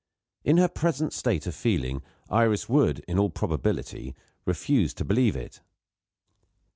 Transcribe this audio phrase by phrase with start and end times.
[0.43, 4.15] In her present state of feeling, Iris would, in all probability,
[4.47, 5.61] refuse to believe it.